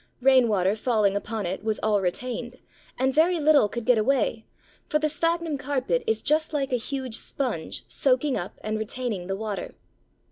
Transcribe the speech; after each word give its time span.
Rainwater 0.19 0.75
falling 0.75 1.15
upon 1.15 1.45
it 1.45 1.63
was 1.63 1.79
all 1.83 2.01
retained, 2.01 2.57
and 2.97 3.13
very 3.13 3.39
little 3.39 3.69
could 3.69 3.85
get 3.85 3.99
away, 3.99 4.45
for 4.89 4.97
the 4.97 5.07
Sphagnum 5.07 5.59
carpet 5.59 6.03
is 6.07 6.23
just 6.23 6.53
like 6.53 6.73
a 6.73 6.75
huge 6.75 7.17
sponge 7.17 7.83
soaking 7.87 8.35
up 8.35 8.59
and 8.63 8.79
retaining 8.79 9.27
the 9.27 9.35
water. 9.37 9.75